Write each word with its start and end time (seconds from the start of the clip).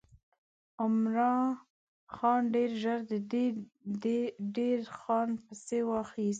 عمرا 0.81 1.35
خان 2.15 2.39
ډېر 2.53 2.69
ژر 2.81 2.99
د 4.03 4.05
دیر 4.55 4.79
خان 4.97 5.29
پسې 5.45 5.79
واخیست. 5.89 6.29